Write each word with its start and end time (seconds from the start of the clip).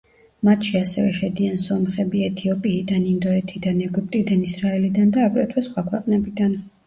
მათში 0.47 0.77
ასევე 0.77 1.09
შედიან 1.17 1.59
სომხები 1.63 2.23
ეთიოპიიდან, 2.27 3.05
ინდოეთიდან, 3.13 3.83
ეგვიპტიდან, 3.89 4.41
ისრაელიდან 4.49 5.15
და 5.19 5.27
აგრეთვე 5.27 5.65
სხვა 5.69 5.85
ქვეყნებიდან. 5.91 6.57